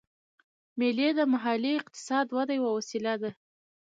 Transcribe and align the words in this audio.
مېلې 0.79 1.09
د 1.17 1.19
محلي 1.33 1.71
اقتصاد 1.79 2.27
وده 2.37 2.53
یوه 2.59 2.71
وسیله 2.77 3.13
ده. 3.21 3.29